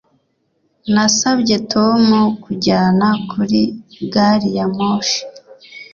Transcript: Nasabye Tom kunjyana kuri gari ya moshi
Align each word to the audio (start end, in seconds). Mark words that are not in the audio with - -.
Nasabye 0.93 1.55
Tom 1.73 2.03
kunjyana 2.43 3.07
kuri 3.31 3.61
gari 4.13 4.49
ya 4.57 4.65
moshi 4.75 5.21